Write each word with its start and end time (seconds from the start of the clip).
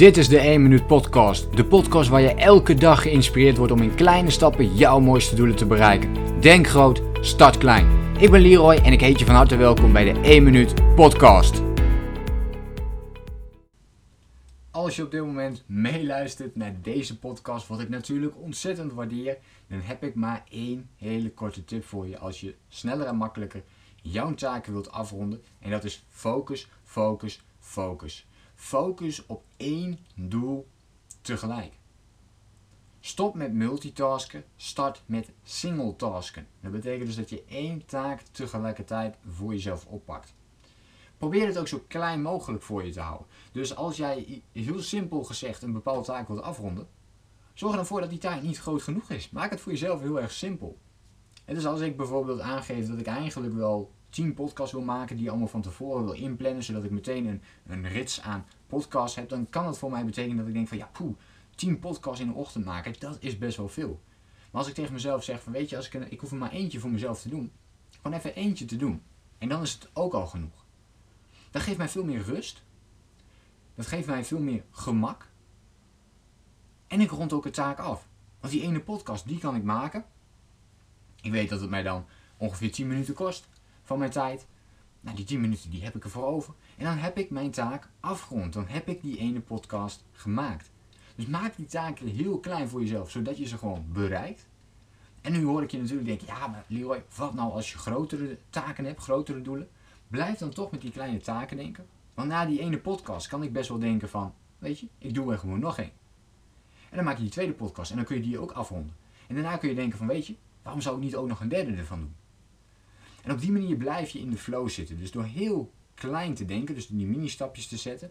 Dit 0.00 0.16
is 0.16 0.28
de 0.28 0.38
1 0.38 0.62
Minuut 0.62 0.86
Podcast. 0.86 1.56
De 1.56 1.64
podcast 1.64 2.08
waar 2.08 2.20
je 2.20 2.34
elke 2.34 2.74
dag 2.74 3.02
geïnspireerd 3.02 3.56
wordt 3.56 3.72
om 3.72 3.82
in 3.82 3.94
kleine 3.94 4.30
stappen 4.30 4.74
jouw 4.76 5.00
mooiste 5.00 5.34
doelen 5.34 5.56
te 5.56 5.66
bereiken. 5.66 6.40
Denk 6.40 6.66
groot, 6.66 7.02
start 7.20 7.58
klein. 7.58 8.14
Ik 8.18 8.30
ben 8.30 8.40
Leroy 8.40 8.74
en 8.74 8.92
ik 8.92 9.00
heet 9.00 9.18
je 9.18 9.24
van 9.24 9.34
harte 9.34 9.56
welkom 9.56 9.92
bij 9.92 10.12
de 10.12 10.20
1 10.20 10.42
Minuut 10.42 10.94
Podcast. 10.94 11.62
Als 14.70 14.96
je 14.96 15.04
op 15.04 15.10
dit 15.10 15.20
moment 15.20 15.64
meeluistert 15.66 16.56
naar 16.56 16.74
deze 16.82 17.18
podcast, 17.18 17.66
wat 17.66 17.80
ik 17.80 17.88
natuurlijk 17.88 18.34
ontzettend 18.36 18.92
waardeer, 18.92 19.38
dan 19.68 19.80
heb 19.80 20.04
ik 20.04 20.14
maar 20.14 20.44
één 20.50 20.88
hele 20.96 21.30
korte 21.30 21.64
tip 21.64 21.84
voor 21.84 22.08
je 22.08 22.18
als 22.18 22.40
je 22.40 22.54
sneller 22.68 23.06
en 23.06 23.16
makkelijker 23.16 23.62
jouw 24.02 24.34
taken 24.34 24.72
wilt 24.72 24.92
afronden. 24.92 25.42
En 25.58 25.70
dat 25.70 25.84
is 25.84 26.04
focus, 26.08 26.68
focus, 26.84 27.42
focus. 27.58 28.26
Focus 28.60 29.26
op 29.26 29.44
één 29.56 29.98
doel 30.14 30.68
tegelijk. 31.20 31.72
Stop 33.00 33.34
met 33.34 33.52
multitasken, 33.52 34.44
start 34.56 35.02
met 35.06 35.30
singletasken. 35.42 36.46
Dat 36.60 36.72
betekent 36.72 37.06
dus 37.06 37.16
dat 37.16 37.30
je 37.30 37.44
één 37.48 37.86
taak 37.86 38.20
tegelijkertijd 38.20 39.16
voor 39.28 39.52
jezelf 39.52 39.86
oppakt. 39.86 40.34
Probeer 41.18 41.46
het 41.46 41.58
ook 41.58 41.68
zo 41.68 41.84
klein 41.88 42.22
mogelijk 42.22 42.62
voor 42.62 42.84
je 42.84 42.92
te 42.92 43.00
houden. 43.00 43.26
Dus 43.52 43.76
als 43.76 43.96
jij 43.96 44.42
heel 44.52 44.80
simpel 44.80 45.24
gezegd 45.24 45.62
een 45.62 45.72
bepaalde 45.72 46.06
taak 46.06 46.28
wilt 46.28 46.42
afronden, 46.42 46.88
zorg 47.54 47.76
ervoor 47.76 48.00
dat 48.00 48.10
die 48.10 48.18
taak 48.18 48.42
niet 48.42 48.58
groot 48.58 48.82
genoeg 48.82 49.10
is. 49.10 49.30
Maak 49.30 49.50
het 49.50 49.60
voor 49.60 49.72
jezelf 49.72 50.00
heel 50.00 50.20
erg 50.20 50.32
simpel. 50.32 50.78
Dus 51.44 51.66
als 51.66 51.80
ik 51.80 51.96
bijvoorbeeld 51.96 52.40
aangeef 52.40 52.88
dat 52.88 52.98
ik 52.98 53.06
eigenlijk 53.06 53.54
wel 53.54 53.90
10 54.10 54.34
podcasts 54.34 54.72
wil 54.72 54.82
maken 54.82 55.16
die 55.16 55.24
je 55.24 55.30
allemaal 55.30 55.48
van 55.48 55.62
tevoren 55.62 56.04
wil 56.04 56.14
inplannen, 56.14 56.62
zodat 56.62 56.84
ik 56.84 56.90
meteen 56.90 57.26
een, 57.26 57.42
een 57.66 57.88
rits 57.88 58.20
aan 58.20 58.46
podcasts 58.66 59.16
heb, 59.16 59.28
dan 59.28 59.48
kan 59.50 59.64
dat 59.64 59.78
voor 59.78 59.90
mij 59.90 60.04
betekenen 60.04 60.36
dat 60.36 60.46
ik 60.46 60.54
denk 60.54 60.68
van 60.68 60.78
ja, 60.78 60.88
poeh, 60.92 61.16
10 61.54 61.78
podcasts 61.78 62.20
in 62.20 62.26
de 62.26 62.34
ochtend 62.34 62.64
maken, 62.64 62.94
dat 62.98 63.16
is 63.20 63.38
best 63.38 63.56
wel 63.56 63.68
veel. 63.68 64.00
Maar 64.50 64.60
als 64.60 64.68
ik 64.68 64.74
tegen 64.74 64.92
mezelf 64.92 65.24
zeg 65.24 65.42
van 65.42 65.52
weet 65.52 65.68
je, 65.70 65.76
als 65.76 65.88
ik, 65.88 65.94
ik 65.94 66.20
hoef 66.20 66.30
er 66.30 66.36
maar 66.36 66.50
eentje 66.50 66.80
voor 66.80 66.90
mezelf 66.90 67.20
te 67.20 67.28
doen, 67.28 67.52
gewoon 67.90 68.16
even 68.16 68.34
eentje 68.34 68.64
te 68.64 68.76
doen. 68.76 69.02
En 69.38 69.48
dan 69.48 69.62
is 69.62 69.72
het 69.72 69.88
ook 69.92 70.14
al 70.14 70.26
genoeg. 70.26 70.64
Dat 71.50 71.62
geeft 71.62 71.78
mij 71.78 71.88
veel 71.88 72.04
meer 72.04 72.22
rust. 72.22 72.62
Dat 73.74 73.86
geeft 73.86 74.06
mij 74.06 74.24
veel 74.24 74.40
meer 74.40 74.64
gemak. 74.70 75.28
En 76.86 77.00
ik 77.00 77.10
rond 77.10 77.32
ook 77.32 77.42
de 77.42 77.50
taak 77.50 77.78
af. 77.78 78.08
Want 78.40 78.52
die 78.52 78.62
ene 78.62 78.80
podcast, 78.80 79.28
die 79.28 79.38
kan 79.38 79.56
ik 79.56 79.62
maken. 79.62 80.04
Ik 81.22 81.30
weet 81.30 81.48
dat 81.48 81.60
het 81.60 81.70
mij 81.70 81.82
dan 81.82 82.04
ongeveer 82.36 82.72
10 82.72 82.86
minuten 82.86 83.14
kost 83.14 83.48
van 83.90 83.98
mijn 83.98 84.10
tijd. 84.10 84.46
Nou, 85.00 85.16
die 85.16 85.24
10 85.24 85.40
minuten 85.40 85.70
die 85.70 85.84
heb 85.84 85.96
ik 85.96 86.04
ervoor 86.04 86.24
over. 86.24 86.54
En 86.76 86.84
dan 86.84 86.96
heb 86.96 87.18
ik 87.18 87.30
mijn 87.30 87.50
taak 87.50 87.88
afgerond. 88.00 88.52
Dan 88.52 88.66
heb 88.66 88.88
ik 88.88 89.02
die 89.02 89.18
ene 89.18 89.40
podcast 89.40 90.04
gemaakt. 90.12 90.70
Dus 91.14 91.26
maak 91.26 91.56
die 91.56 91.66
taken 91.66 92.06
heel 92.06 92.38
klein 92.38 92.68
voor 92.68 92.80
jezelf, 92.80 93.10
zodat 93.10 93.38
je 93.38 93.46
ze 93.46 93.58
gewoon 93.58 93.84
bereikt. 93.92 94.46
En 95.20 95.32
nu 95.32 95.44
hoor 95.44 95.62
ik 95.62 95.70
je 95.70 95.78
natuurlijk 95.78 96.06
denken, 96.06 96.26
ja 96.26 96.46
maar 96.46 96.64
Leroy, 96.66 97.04
wat 97.16 97.34
nou 97.34 97.52
als 97.52 97.72
je 97.72 97.78
grotere 97.78 98.38
taken 98.50 98.84
hebt, 98.84 99.02
grotere 99.02 99.42
doelen? 99.42 99.68
Blijf 100.08 100.38
dan 100.38 100.50
toch 100.50 100.70
met 100.70 100.80
die 100.80 100.90
kleine 100.90 101.18
taken 101.18 101.56
denken. 101.56 101.86
Want 102.14 102.28
na 102.28 102.46
die 102.46 102.60
ene 102.60 102.78
podcast 102.78 103.28
kan 103.28 103.42
ik 103.42 103.52
best 103.52 103.68
wel 103.68 103.78
denken 103.78 104.08
van, 104.08 104.34
weet 104.58 104.78
je, 104.78 104.86
ik 104.98 105.14
doe 105.14 105.32
er 105.32 105.38
gewoon 105.38 105.60
nog 105.60 105.78
één. 105.78 105.92
En 106.90 106.96
dan 106.96 107.04
maak 107.04 107.16
je 107.16 107.22
die 107.22 107.32
tweede 107.32 107.52
podcast 107.52 107.90
en 107.90 107.96
dan 107.96 108.04
kun 108.04 108.16
je 108.16 108.22
die 108.22 108.38
ook 108.38 108.52
afronden. 108.52 108.96
En 109.26 109.34
daarna 109.34 109.56
kun 109.56 109.68
je 109.68 109.74
denken 109.74 109.98
van, 109.98 110.06
weet 110.06 110.26
je, 110.26 110.34
waarom 110.62 110.80
zou 110.80 110.96
ik 110.96 111.02
niet 111.02 111.16
ook 111.16 111.28
nog 111.28 111.40
een 111.40 111.48
derde 111.48 111.72
ervan 111.72 111.98
doen? 111.98 112.14
En 113.22 113.32
op 113.32 113.40
die 113.40 113.52
manier 113.52 113.76
blijf 113.76 114.10
je 114.10 114.18
in 114.18 114.30
de 114.30 114.36
flow 114.36 114.68
zitten. 114.68 114.96
Dus 114.96 115.10
door 115.10 115.24
heel 115.24 115.72
klein 115.94 116.34
te 116.34 116.44
denken, 116.44 116.74
dus 116.74 116.86
die 116.86 117.06
mini-stapjes 117.06 117.66
te 117.66 117.76
zetten, 117.76 118.10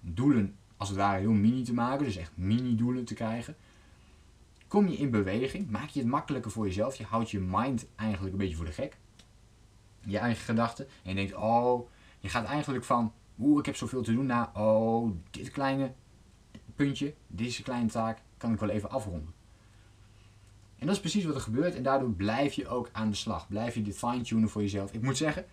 doelen 0.00 0.56
als 0.78 0.88
het 0.88 0.98
ware 0.98 1.20
heel 1.20 1.32
mini 1.32 1.62
te 1.62 1.74
maken, 1.74 2.04
dus 2.04 2.16
echt 2.16 2.36
mini-doelen 2.36 3.04
te 3.04 3.14
krijgen, 3.14 3.56
kom 4.68 4.88
je 4.88 4.96
in 4.96 5.10
beweging, 5.10 5.70
maak 5.70 5.88
je 5.88 6.00
het 6.00 6.08
makkelijker 6.08 6.50
voor 6.50 6.66
jezelf, 6.66 6.96
je 6.96 7.04
houdt 7.04 7.30
je 7.30 7.40
mind 7.40 7.86
eigenlijk 7.96 8.32
een 8.32 8.38
beetje 8.38 8.56
voor 8.56 8.64
de 8.64 8.72
gek, 8.72 8.96
je 10.00 10.18
eigen 10.18 10.44
gedachten, 10.44 10.86
en 11.02 11.08
je 11.08 11.14
denkt, 11.14 11.34
oh, 11.34 11.88
je 12.20 12.28
gaat 12.28 12.44
eigenlijk 12.44 12.84
van, 12.84 13.12
oeh, 13.38 13.58
ik 13.58 13.66
heb 13.66 13.76
zoveel 13.76 14.02
te 14.02 14.12
doen, 14.12 14.26
naar, 14.26 14.50
oh, 14.54 15.12
dit 15.30 15.50
kleine 15.50 15.92
puntje, 16.74 17.14
deze 17.26 17.62
kleine 17.62 17.88
taak, 17.88 18.22
kan 18.36 18.52
ik 18.52 18.60
wel 18.60 18.68
even 18.68 18.90
afronden. 18.90 19.34
En 20.78 20.86
dat 20.86 20.94
is 20.94 21.00
precies 21.00 21.24
wat 21.24 21.34
er 21.34 21.40
gebeurt 21.40 21.74
en 21.74 21.82
daardoor 21.82 22.10
blijf 22.10 22.52
je 22.52 22.68
ook 22.68 22.88
aan 22.92 23.10
de 23.10 23.16
slag. 23.16 23.48
Blijf 23.48 23.74
je 23.74 23.82
dit 23.82 23.96
fine-tunen 23.96 24.48
voor 24.48 24.62
jezelf. 24.62 24.92
Ik 24.92 25.02
moet 25.02 25.16
zeggen, 25.16 25.44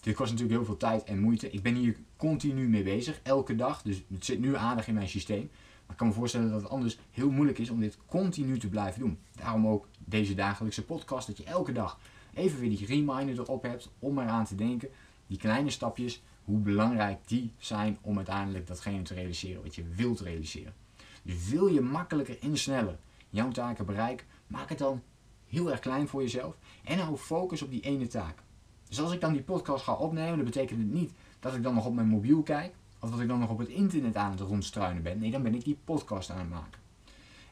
dit 0.00 0.14
kost 0.14 0.30
natuurlijk 0.30 0.58
heel 0.58 0.66
veel 0.66 0.76
tijd 0.76 1.04
en 1.04 1.20
moeite. 1.20 1.50
Ik 1.50 1.62
ben 1.62 1.74
hier 1.74 1.96
continu 2.16 2.68
mee 2.68 2.82
bezig, 2.82 3.20
elke 3.22 3.56
dag. 3.56 3.82
Dus 3.82 4.02
het 4.12 4.24
zit 4.24 4.40
nu 4.40 4.56
aardig 4.56 4.88
in 4.88 4.94
mijn 4.94 5.08
systeem. 5.08 5.50
Maar 5.82 5.90
ik 5.90 5.96
kan 5.96 6.06
me 6.06 6.12
voorstellen 6.12 6.50
dat 6.50 6.60
het 6.60 6.70
anders 6.70 6.98
heel 7.10 7.30
moeilijk 7.30 7.58
is 7.58 7.70
om 7.70 7.80
dit 7.80 7.98
continu 8.06 8.58
te 8.58 8.68
blijven 8.68 9.00
doen. 9.00 9.18
Daarom 9.36 9.66
ook 9.66 9.88
deze 9.98 10.34
dagelijkse 10.34 10.84
podcast, 10.84 11.26
dat 11.26 11.36
je 11.36 11.44
elke 11.44 11.72
dag 11.72 11.98
even 12.34 12.60
weer 12.60 12.68
die 12.68 12.86
reminder 12.86 13.38
erop 13.38 13.62
hebt 13.62 13.90
om 13.98 14.18
eraan 14.18 14.44
te 14.44 14.54
denken. 14.54 14.88
Die 15.26 15.38
kleine 15.38 15.70
stapjes, 15.70 16.22
hoe 16.44 16.58
belangrijk 16.58 17.18
die 17.24 17.52
zijn 17.58 17.98
om 18.00 18.16
uiteindelijk 18.16 18.66
datgene 18.66 19.02
te 19.02 19.14
realiseren 19.14 19.62
wat 19.62 19.74
je 19.74 19.84
wilt 19.94 20.20
realiseren. 20.20 20.74
Dus 21.22 21.48
wil 21.48 21.66
je 21.66 21.80
makkelijker 21.80 22.38
en 22.40 22.58
sneller 22.58 22.98
jouw 23.30 23.50
taken 23.50 23.86
bereiken, 23.86 24.26
maak 24.50 24.68
het 24.68 24.78
dan 24.78 25.02
heel 25.46 25.70
erg 25.70 25.80
klein 25.80 26.08
voor 26.08 26.22
jezelf 26.22 26.56
en 26.84 26.98
hou 26.98 27.16
focus 27.16 27.62
op 27.62 27.70
die 27.70 27.80
ene 27.80 28.06
taak. 28.06 28.42
Dus 28.88 29.00
als 29.00 29.12
ik 29.12 29.20
dan 29.20 29.32
die 29.32 29.42
podcast 29.42 29.84
ga 29.84 29.92
opnemen, 29.92 30.36
dan 30.36 30.44
betekent 30.44 30.78
het 30.78 30.92
niet 30.92 31.12
dat 31.40 31.54
ik 31.54 31.62
dan 31.62 31.74
nog 31.74 31.86
op 31.86 31.94
mijn 31.94 32.08
mobiel 32.08 32.42
kijk 32.42 32.74
of 33.00 33.10
dat 33.10 33.20
ik 33.20 33.28
dan 33.28 33.38
nog 33.38 33.50
op 33.50 33.58
het 33.58 33.68
internet 33.68 34.16
aan 34.16 34.30
het 34.30 34.40
rondstruinen 34.40 35.02
ben. 35.02 35.18
Nee, 35.18 35.30
dan 35.30 35.42
ben 35.42 35.54
ik 35.54 35.64
die 35.64 35.78
podcast 35.84 36.30
aan 36.30 36.38
het 36.38 36.48
maken. 36.48 36.80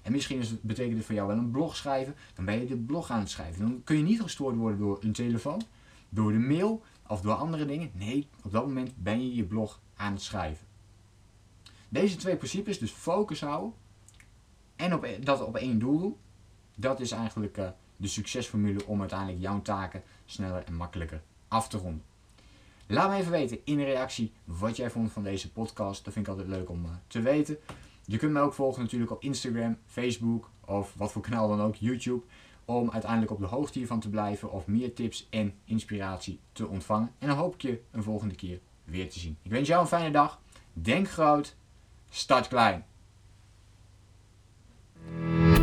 En 0.02 0.12
misschien 0.12 0.38
is 0.38 0.50
het, 0.50 0.62
betekent 0.62 0.96
het 0.96 1.06
voor 1.06 1.14
jou 1.14 1.28
wel 1.28 1.36
een 1.36 1.50
blog 1.50 1.76
schrijven, 1.76 2.14
dan 2.34 2.44
ben 2.44 2.60
je 2.60 2.66
de 2.66 2.76
blog 2.76 3.10
aan 3.10 3.18
het 3.18 3.30
schrijven. 3.30 3.60
Dan 3.60 3.80
kun 3.84 3.96
je 3.96 4.02
niet 4.02 4.20
gestoord 4.20 4.56
worden 4.56 4.78
door 4.78 4.98
een 5.00 5.12
telefoon, 5.12 5.62
door 6.08 6.32
de 6.32 6.38
mail 6.38 6.82
of 7.06 7.20
door 7.20 7.34
andere 7.34 7.64
dingen. 7.64 7.90
Nee, 7.94 8.28
op 8.44 8.52
dat 8.52 8.66
moment 8.66 8.92
ben 8.96 9.22
je 9.22 9.34
je 9.34 9.44
blog 9.44 9.80
aan 9.96 10.12
het 10.12 10.22
schrijven. 10.22 10.66
Deze 11.88 12.16
twee 12.16 12.36
principes, 12.36 12.78
dus 12.78 12.90
focus 12.90 13.40
houden 13.40 13.72
en 14.76 14.94
op, 14.94 15.04
e-, 15.04 15.18
dat 15.18 15.44
op 15.44 15.56
één 15.56 15.78
doel 15.78 15.98
doen, 15.98 16.16
dat 16.80 17.00
is 17.00 17.10
eigenlijk 17.10 17.56
uh, 17.56 17.68
de 17.96 18.08
succesformule 18.08 18.86
om 18.86 19.00
uiteindelijk 19.00 19.40
jouw 19.40 19.62
taken 19.62 20.02
sneller 20.24 20.64
en 20.64 20.74
makkelijker 20.74 21.22
af 21.48 21.68
te 21.68 21.78
ronden. 21.78 22.02
Laat 22.86 23.10
me 23.10 23.16
even 23.16 23.30
weten 23.30 23.58
in 23.64 23.80
reactie 23.84 24.32
wat 24.44 24.76
jij 24.76 24.90
vond 24.90 25.12
van 25.12 25.22
deze 25.22 25.52
podcast. 25.52 26.04
Dat 26.04 26.12
vind 26.12 26.26
ik 26.26 26.32
altijd 26.32 26.50
leuk 26.50 26.70
om 26.70 26.84
uh, 26.84 26.90
te 27.06 27.20
weten. 27.20 27.58
Je 28.04 28.16
kunt 28.16 28.32
me 28.32 28.40
ook 28.40 28.52
volgen 28.52 28.82
natuurlijk 28.82 29.10
op 29.10 29.22
Instagram, 29.22 29.78
Facebook 29.86 30.50
of 30.64 30.94
wat 30.96 31.12
voor 31.12 31.22
kanaal 31.22 31.48
dan 31.48 31.60
ook, 31.60 31.74
YouTube. 31.74 32.24
Om 32.64 32.90
uiteindelijk 32.90 33.32
op 33.32 33.38
de 33.38 33.46
hoogte 33.46 33.78
hiervan 33.78 34.00
te 34.00 34.08
blijven 34.08 34.52
of 34.52 34.66
meer 34.66 34.94
tips 34.94 35.26
en 35.30 35.54
inspiratie 35.64 36.40
te 36.52 36.66
ontvangen. 36.66 37.12
En 37.18 37.28
dan 37.28 37.36
hoop 37.36 37.54
ik 37.54 37.62
je 37.62 37.82
een 37.90 38.02
volgende 38.02 38.34
keer 38.34 38.60
weer 38.84 39.10
te 39.10 39.18
zien. 39.18 39.36
Ik 39.42 39.50
wens 39.50 39.68
jou 39.68 39.80
een 39.80 39.88
fijne 39.88 40.10
dag. 40.10 40.40
Denk 40.72 41.10
groot, 41.10 41.56
start 42.08 42.48
klein. 42.48 42.84